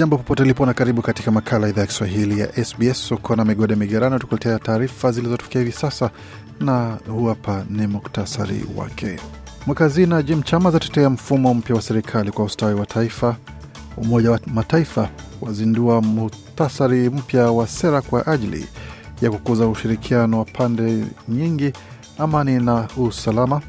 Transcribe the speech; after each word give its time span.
Jambo 0.00 0.16
popote 0.18 0.44
lipo 0.44 0.66
na 0.66 0.74
karibu 0.74 1.02
katika 1.02 1.30
makala 1.30 1.68
idhaa 1.68 1.80
ya 1.80 1.86
Kiswahili 1.86 2.40
ya 2.40 2.64
SBS. 2.64 3.12
Uko 3.12 3.36
na 3.36 3.44
migode 3.44 3.74
migerano, 3.74 4.18
tukuletea 4.18 4.58
taarifa 4.58 5.12
zilizotufikia 5.12 5.60
hivi 5.60 5.72
sasa, 5.72 6.10
na 6.60 6.98
huu 7.08 7.26
hapa 7.26 7.64
ni 7.70 7.86
muktasari 7.86 8.64
wake. 8.76 9.20
Mwakazina 9.66 10.22
Jim 10.22 10.42
Chama 10.42 10.68
atetea 10.68 11.10
mfumo 11.10 11.54
mpya 11.54 11.76
wa 11.76 11.82
serikali 11.82 12.30
kwa 12.30 12.44
ustawi 12.44 12.74
wa 12.74 12.86
taifa. 12.86 13.36
Umoja 13.96 14.30
wa 14.30 14.40
Mataifa 14.46 15.08
wazindua 15.40 16.00
muhtasari 16.02 17.10
mpya 17.10 17.50
wa 17.50 17.66
sera 17.66 18.02
kwa 18.02 18.26
ajili 18.26 18.66
ya 19.22 19.30
kukuza 19.30 19.68
ushirikiano 19.68 20.38
wa 20.38 20.44
pande 20.44 21.04
nyingi, 21.28 21.72
amani 22.18 22.60
na 22.60 22.88
usalama. 22.96 23.60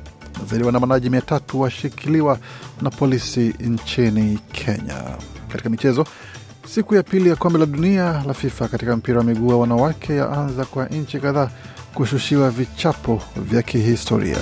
Zaidi 0.50 0.64
waandamanaji 0.64 1.10
mia 1.10 1.22
tatu 1.22 1.62
washikiliwa 1.62 2.38
na 2.82 2.90
polisi 2.90 3.54
nchini 3.60 4.40
Kenya. 4.52 5.04
Katika 5.52 5.70
michezo, 5.70 6.06
siku 6.68 6.96
ya 6.96 7.04
pili 7.04 7.30
ya 7.30 7.36
kombe 7.36 7.60
la 7.60 7.66
dunia 7.66 8.24
la 8.28 8.34
FIFA 8.34 8.68
katika 8.68 8.96
mpira 8.98 9.18
wa 9.18 9.24
miguu 9.24 9.48
wa 9.48 9.58
wanawake 9.58 10.16
yaanza 10.16 10.66
kwa 10.66 10.86
nchi 10.86 11.20
kadhaa 11.20 11.50
kushushiwa 11.94 12.50
vichapo 12.50 13.22
vya 13.36 13.62
kihistoria. 13.62 14.38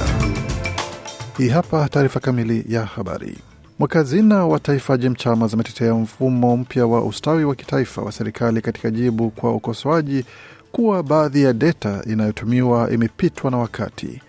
Hii 1.37 1.49
hapa 1.49 1.89
taarifa 1.89 2.19
kamili 2.19 2.65
ya 2.69 2.85
habari. 2.85 3.37
Mwakazina 3.79 4.45
wa 4.45 4.59
taifa 4.59 4.97
Jim 4.97 5.15
Chalmers 5.15 5.53
ametetea 5.53 5.93
mfumo 5.93 6.57
mpya 6.57 6.85
wa 6.85 7.03
ustawi 7.03 7.43
wa 7.45 7.55
kitaifa 7.55 8.01
wa 8.01 8.11
serikali 8.11 8.61
katika 8.61 8.91
jibu 8.91 9.29
kwa 9.29 9.51
ukosoaji 9.55 10.25
kuwa 10.71 11.03
baadhi 11.03 11.43
ya 11.43 11.53
data 11.53 12.01
inayotumiwa 12.05 12.91
imepitwa 12.91 13.51
na 13.51 13.57
wakati. 13.57 14.21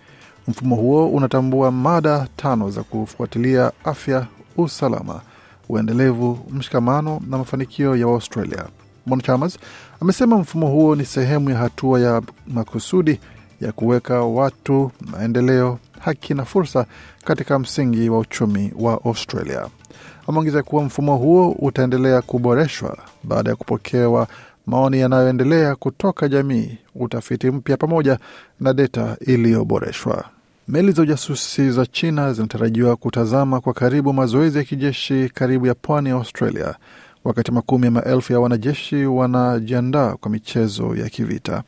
Mfumo 0.47 0.75
huo 0.75 1.07
unatambua 1.09 1.71
mada 1.71 2.27
tano 2.35 2.69
za 2.69 2.83
kufuatilia 2.83 3.71
afya, 3.83 4.27
usalama 4.57 5.21
uendelevu, 5.69 6.39
mshikamano 6.51 7.21
na 7.27 7.37
mafanikio 7.37 7.95
ya 7.95 8.05
Australia. 8.05 8.65
Chalmers 9.23 9.59
amesema 10.01 10.37
mfumo 10.37 10.67
huo 10.67 10.95
ni 10.95 11.05
sehemu 11.05 11.49
ya 11.49 11.57
hatua 11.57 11.99
ya 11.99 12.21
makusudi 12.47 13.19
ya 13.61 13.71
kuweka 13.71 14.21
watu, 14.21 14.91
maendeleo, 15.11 15.79
haki 15.99 16.33
na 16.33 16.45
fursa 16.45 16.85
katika 17.25 17.59
msingi 17.59 18.09
wa 18.09 18.19
uchumi 18.19 18.73
wa 18.79 18.93
Australia. 19.05 19.67
Ameongeza 20.27 20.63
kuwa 20.63 20.83
mfumo 20.83 21.17
huo 21.17 21.51
utaendelea 21.59 22.21
kuboreshwa 22.21 22.97
baada 23.23 23.49
ya 23.49 23.55
kupokewa 23.55 24.27
maoni 24.65 24.99
yanayoendelea 24.99 25.75
kutoka 25.75 26.27
jamii, 26.27 26.77
utafiti 26.95 27.51
mpya 27.51 27.77
pamoja 27.77 28.19
na 28.59 28.73
data 28.73 29.17
iliyoboreshwa. 29.21 30.25
Meli 30.67 30.91
za 30.91 31.01
ujasusi 31.01 31.71
za 31.71 31.85
China 31.85 32.33
zinatarajiwa 32.33 32.95
kutazama 32.95 33.61
kwa 33.61 33.73
karibu 33.73 34.13
mazoezi 34.13 34.57
ya 34.57 34.63
kijeshi 34.63 35.31
karibu 35.33 35.67
ya 35.67 35.75
pwani 35.75 36.09
ya 36.09 36.15
Australia, 36.15 36.75
wakati 37.23 37.51
makumi 37.51 37.85
ya 37.85 37.91
maelfu 37.91 38.33
ya 38.33 38.39
wanajeshi 38.39 39.05
wanajiandaa 39.05 40.15
kwa 40.15 40.31
michezo 40.31 40.95
ya 40.95 41.09
kivita. 41.09 41.63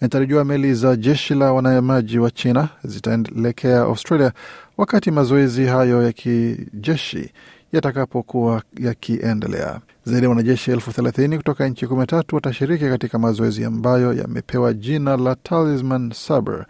Inatarajiwa 0.00 0.44
meli 0.44 0.74
za 0.74 0.96
jeshi 0.96 1.34
la 1.34 1.52
wanamaji 1.52 2.18
wa 2.18 2.30
China 2.30 2.68
zitaelekea 2.84 3.80
Australia 3.80 4.32
wakati 4.76 5.10
mazoezi 5.10 5.64
hayo 5.66 6.02
ya 6.02 6.12
kijeshi 6.12 7.30
yatakapokuwa 7.72 8.62
yakiendelea. 8.78 9.80
Zaidi 10.04 10.22
ya 10.24 10.28
wanajeshi 10.30 10.70
elfu 10.70 10.92
thelathini 10.92 11.36
kutoka 11.36 11.68
nchi 11.68 11.86
kumi 11.86 12.00
na 12.00 12.06
tatu 12.06 12.34
watashiriki 12.34 12.84
katika 12.88 13.18
mazoezi 13.18 13.64
ambayo 13.64 14.12
yamepewa 14.12 14.72
jina 14.74 15.16
la 15.16 15.34
Talisman 15.34 16.10
Sabre 16.14 16.64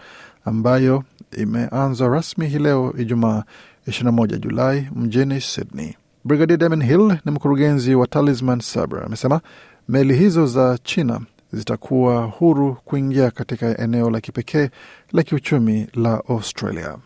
ambayo 0.44 1.04
imeanza 1.38 2.08
rasmi 2.08 2.46
hii 2.48 2.58
leo 2.58 2.94
Ijumaa 2.98 3.42
21 3.88 4.38
Julai 4.38 4.88
mjini 4.96 5.40
Sydney. 5.40 5.94
Brigadia 6.24 6.56
Damon 6.56 6.82
Hill 6.84 7.16
ni 7.24 7.32
mkurugenzi 7.32 7.94
wa 7.94 8.06
Talisman 8.06 8.60
Sabre 8.60 9.00
amesema 9.06 9.40
meli 9.88 10.16
hizo 10.16 10.46
za 10.46 10.78
China 10.82 11.20
zitakuwa 11.52 12.24
huru 12.24 12.76
kuingia 12.84 13.30
katika 13.30 13.78
eneo 13.78 14.10
la 14.10 14.20
kipekee 14.20 14.70
la 15.12 15.22
kiuchumi 15.22 15.86
la 15.94 16.22
Australia. 16.28 16.96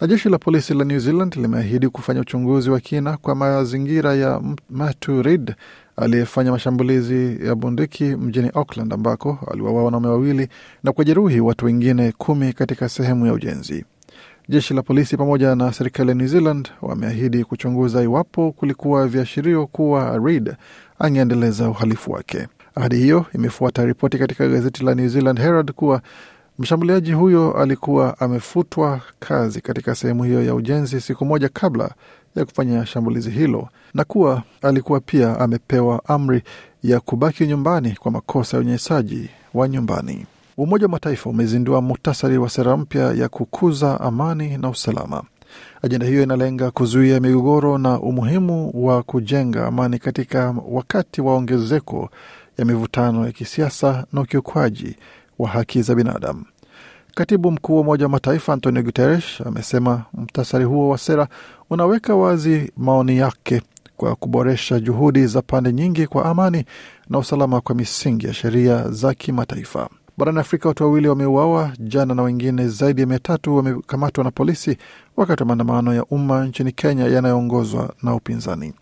Na 0.00 0.06
jeshi 0.06 0.28
la 0.28 0.38
polisi 0.38 0.74
la 0.74 0.84
New 0.84 0.98
Zealand 0.98 1.34
limeahidi 1.36 1.88
kufanya 1.88 2.20
uchunguzi 2.20 2.70
wa 2.70 2.80
kina 2.80 3.16
kwa 3.16 3.34
mazingira 3.34 4.14
ya 4.14 4.42
Matu 4.70 5.22
Reid 5.22 5.54
aliyefanya 5.96 6.50
mashambulizi 6.50 7.46
ya 7.46 7.54
bunduki 7.54 8.04
mjini 8.04 8.50
Auckland 8.54 8.92
ambako 8.92 9.38
aliwaua 9.52 9.84
wanaume 9.84 10.08
wawili 10.08 10.48
na 10.84 10.92
kujeruhi 10.92 11.40
watu 11.40 11.66
wengine 11.66 12.12
kumi 12.12 12.52
katika 12.52 12.88
sehemu 12.88 13.26
ya 13.26 13.32
ujenzi. 13.32 13.84
Jeshi 14.48 14.74
la 14.74 14.82
polisi 14.82 15.16
pamoja 15.16 15.54
na 15.54 15.72
serikali 15.72 16.08
ya 16.08 16.14
New 16.14 16.26
Zealand 16.26 16.68
wameahidi 16.82 17.44
kuchunguza 17.44 18.02
iwapo 18.02 18.52
kulikuwa 18.52 19.08
viashirio 19.08 19.66
kuwa 19.66 20.18
Reid 20.24 20.54
angeendeleza 20.98 21.68
uhalifu 21.70 22.12
wake. 22.12 22.48
Ahadi 22.74 22.96
hiyo 22.96 23.26
imefuata 23.34 23.84
ripoti 23.84 24.18
katika 24.18 24.48
gazeti 24.48 24.84
la 24.84 24.94
New 24.94 25.08
Zealand 25.08 25.38
Herald 25.40 25.72
kuwa 25.72 26.02
mshambuliaji 26.60 27.12
huyo 27.12 27.52
alikuwa 27.52 28.20
amefutwa 28.20 29.00
kazi 29.20 29.60
katika 29.60 29.94
sehemu 29.94 30.24
hiyo 30.24 30.44
ya 30.44 30.54
ujenzi 30.54 31.00
siku 31.00 31.24
moja 31.24 31.48
kabla 31.48 31.90
ya 32.36 32.44
kufanya 32.44 32.86
shambulizi 32.86 33.30
hilo 33.30 33.68
na 33.94 34.04
kuwa 34.04 34.42
alikuwa 34.62 35.00
pia 35.00 35.40
amepewa 35.40 36.02
amri 36.06 36.42
ya 36.82 37.00
kubaki 37.00 37.46
nyumbani 37.46 37.96
kwa 38.00 38.10
makosa 38.10 38.56
ya 38.56 38.60
unyenyesaji 38.60 39.28
wa 39.54 39.68
nyumbani. 39.68 40.26
Umoja 40.56 40.84
wa 40.86 40.90
Mataifa 40.92 41.30
umezindua 41.30 41.80
muhtasari 41.82 42.38
wa 42.38 42.50
sera 42.50 42.76
mpya 42.76 43.12
ya 43.12 43.28
kukuza 43.28 44.00
amani 44.00 44.56
na 44.58 44.68
usalama. 44.68 45.22
Ajenda 45.82 46.06
hiyo 46.06 46.22
inalenga 46.22 46.70
kuzuia 46.70 47.20
migogoro 47.20 47.78
na 47.78 48.00
umuhimu 48.00 48.70
wa 48.86 49.02
kujenga 49.02 49.66
amani 49.66 49.98
katika 49.98 50.54
wakati 50.68 51.20
wa 51.20 51.34
ongezeko 51.34 52.10
ya 52.58 52.64
mivutano 52.64 53.26
ya 53.26 53.32
kisiasa 53.32 54.06
na 54.12 54.20
ukiukwaji 54.20 54.96
wa 55.42 55.48
haki 55.48 55.82
za 55.82 55.94
binadamu. 55.94 56.44
Katibu 57.14 57.50
mkuu 57.50 57.74
wa 57.74 57.80
Umoja 57.80 58.04
wa 58.04 58.10
Mataifa 58.10 58.52
Antonio 58.52 58.82
Guterres 58.82 59.24
amesema 59.46 60.04
mtasari 60.14 60.64
huo 60.64 60.88
wa 60.88 60.98
sera 60.98 61.28
unaweka 61.70 62.14
wazi 62.14 62.72
maoni 62.76 63.16
yake 63.18 63.62
kwa 63.96 64.16
kuboresha 64.16 64.80
juhudi 64.80 65.26
za 65.26 65.42
pande 65.42 65.72
nyingi 65.72 66.06
kwa 66.06 66.24
amani 66.24 66.64
na 67.08 67.18
usalama 67.18 67.60
kwa 67.60 67.74
misingi 67.74 68.26
ya 68.26 68.34
sheria 68.34 68.90
za 68.90 69.14
kimataifa. 69.14 69.88
Barani 70.20 70.38
Afrika, 70.38 70.68
watu 70.68 70.84
wawili 70.84 71.08
wameuawa 71.08 71.72
jana 71.78 72.14
na 72.14 72.22
wengine 72.22 72.68
zaidi 72.68 73.00
ya 73.00 73.06
mia 73.06 73.18
tatu 73.18 73.56
wamekamatwa 73.56 74.24
na 74.24 74.30
polisi 74.30 74.76
wakati 75.16 75.42
wa 75.42 75.46
maandamano 75.46 75.94
ya 75.94 76.04
umma 76.04 76.44
nchini 76.46 76.72
Kenya 76.72 77.04
yanayoongozwa 77.06 77.94
na 78.02 78.14
upinzani. 78.14 78.72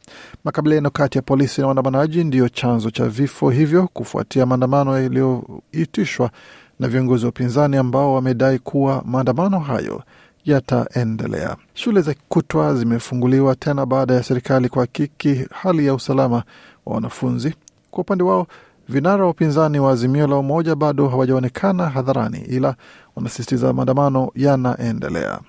Makabiliano 0.45 0.91
kati 0.91 1.19
ya 1.19 1.23
polisi 1.23 1.61
na 1.61 1.67
waandamanaji 1.67 2.25
ndiyo 2.25 2.49
chanzo 2.49 2.91
cha 2.91 3.09
vifo 3.09 3.51
hivyo 3.51 3.89
kufuatia 3.93 4.47
maandamano 4.47 4.99
yaliyoitishwa 5.03 6.31
na 6.81 6.89
viongozi 6.89 7.25
wa 7.25 7.29
upinzani 7.31 7.77
ambao 7.77 8.15
wamedai 8.15 8.59
kuwa 8.59 9.03
maandamano 9.07 9.59
hayo 9.59 10.03
yataendelea. 10.45 11.57
Shule 11.75 12.01
za 12.01 12.15
kutwa 12.29 12.75
zimefunguliwa 12.75 13.55
tena 13.55 13.87
baada 13.87 14.15
ya 14.15 14.23
serikali 14.23 14.69
kuhakiki 14.69 15.47
hali 15.51 15.87
ya 15.87 15.95
usalama 15.95 16.43
wa 16.87 16.95
wanafunzi. 16.95 17.55
Kwa 17.91 18.01
upande 18.01 18.25
wao, 18.25 18.47
vinara 18.89 19.25
wa 19.25 19.31
upinzani 19.31 19.79
wa 19.81 19.93
Azimio 19.93 20.27
la 20.27 20.37
Umoja 20.37 20.75
bado 20.75 21.09
hawajaonekana 21.09 21.89
hadharani, 21.89 22.39
ila 22.39 22.75
wanasisitiza 23.17 23.73
maandamano 23.73 24.31
yanaendelea. 24.35 25.41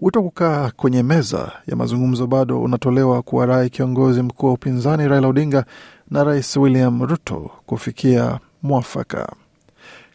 Wito 0.00 0.18
wa 0.18 0.24
kukaa 0.24 0.70
kwenye 0.76 1.02
meza 1.02 1.52
ya 1.66 1.76
mazungumzo 1.76 2.26
bado 2.26 2.62
unatolewa 2.62 3.22
kuwarai 3.22 3.70
kiongozi 3.70 4.22
mkuu 4.22 4.46
wa 4.46 4.52
upinzani 4.52 5.08
Raila 5.08 5.28
Odinga 5.28 5.64
na 6.10 6.24
Rais 6.24 6.56
William 6.56 7.02
Ruto 7.06 7.50
kufikia 7.66 8.38
mwafaka. 8.62 9.32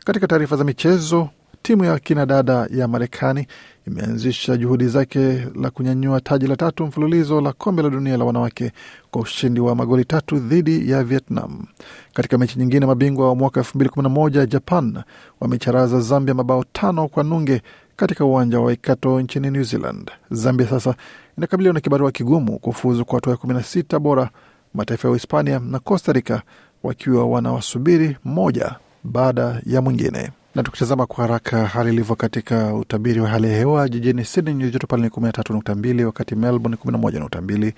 Katika 0.06 0.28
taarifa 0.28 0.56
za 0.56 0.64
michezo, 0.64 1.30
timu 1.64 1.84
ya 1.86 2.00
kinadada 2.00 2.68
ya 2.72 2.88
Marekani 2.88 3.48
imeanzisha 3.88 4.58
juhudi 4.58 4.88
zake 4.88 5.48
la 5.56 5.70
kunyanyua 5.70 6.22
taji 6.22 6.48
la 6.48 6.56
tatu 6.56 6.86
mfululizo 6.86 7.42
la 7.42 7.54
kombe 7.54 7.84
la 7.84 7.90
dunia 7.90 8.18
la 8.18 8.26
wanawake 8.26 8.72
kwa 9.12 9.22
ushindi 9.22 9.60
wa 9.60 9.76
magoli 9.76 10.06
tatu 10.06 10.40
dhidi 10.40 10.92
ya 10.92 11.04
Vietnam. 11.04 11.66
Katika 12.14 12.38
mechi 12.38 12.60
nyingine, 12.60 12.86
mabingwa 12.86 13.28
wa 13.30 13.36
mwaka 13.36 13.62
2011 13.62 14.46
Japan 14.48 15.04
wamecharaza 15.40 16.00
Zambia 16.02 16.34
mabao 16.34 16.64
tano 16.74 17.08
kwa 17.08 17.24
nunge 17.24 17.62
katika 17.96 18.26
uwanja 18.26 18.60
wa 18.60 18.66
Waikato 18.66 19.22
nchini 19.22 19.52
New 19.52 19.64
Zealand. 19.64 20.12
Zambia 20.32 20.68
sasa 20.68 20.96
inakabiliwa 21.38 21.74
na 21.74 21.80
kibarua 21.80 22.12
kigumu 22.12 22.60
kufuzu 22.60 23.06
kwa 23.06 23.16
hatua 23.18 23.32
ya 23.34 23.38
16 23.38 24.00
bora, 24.00 24.30
mataifa 24.74 25.08
ya 25.08 25.12
Uhispania 25.12 25.60
na 25.60 25.80
Costa 25.80 26.14
Rica 26.14 26.42
wakiwa 26.84 27.26
wanawasubiri 27.26 28.18
mmoja 28.26 28.76
baada 29.04 29.62
ya 29.66 29.82
mwingine. 29.82 30.32
Na 30.56 30.64
tukitazama 30.64 31.06
kwa 31.06 31.18
haraka 31.28 31.66
hali 31.68 31.90
ilivyo 31.94 32.16
katika 32.16 32.74
utabiri 32.74 33.20
wa 33.20 33.30
hali 33.30 33.48
ya 33.48 33.58
hewa 33.58 33.90
jijini 33.90 34.26
Sydney 34.26 34.54
nyuzi 34.54 34.72
joto 34.72 34.88
pale 34.88 35.04
ni 35.04 35.10
13.2, 35.10 36.04
wakati 36.04 36.36
Melbourne 36.36 36.78
11.2, 36.86 37.74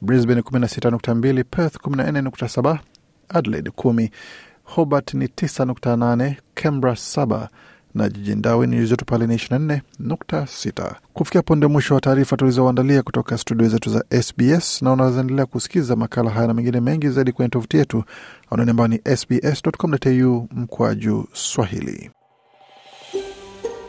Brisbane 0.00 0.40
16.2, 0.40 1.44
Perth 1.50 1.76
14.7, 1.76 2.78
Adelaide 3.28 3.70
10, 3.70 4.10
Hobart 4.64 5.14
ni 5.14 5.26
9.8, 5.26 6.34
Canberra 6.54 6.94
7 6.94 7.48
na 7.94 8.08
jijini 8.08 8.42
Darwin 8.42 8.70
nyuzi 8.70 8.88
joto 8.90 9.04
pale 9.04 9.26
ni 9.26 9.36
24.6. 9.36 10.92
Kufikia 11.14 11.42
ponde 11.42 11.66
mwisho 11.66 11.94
wa 11.94 12.00
taarifa 12.00 12.36
tulizoandalia 12.36 13.02
kutoka 13.02 13.38
studio 13.38 13.68
zetu 13.68 13.90
za 13.90 14.04
SBS, 14.22 14.82
na 14.82 14.92
unawezaendelea 14.92 15.46
kusikiza 15.46 15.96
makala 15.96 16.30
haya 16.30 16.46
na 16.46 16.54
mengine 16.54 16.80
mengi 16.80 17.08
zaidi 17.08 17.32
kwenye 17.32 17.48
tovuti 17.48 17.76
yetu 17.76 18.04
anaoni 18.50 18.70
ambayo 18.70 18.88
ni 18.88 19.16
sbs.com.au 19.16 20.48
mkwaju 20.52 21.28
Swahili. 21.32 22.10